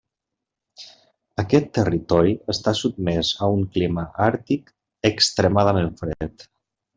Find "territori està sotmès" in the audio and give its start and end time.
1.77-3.29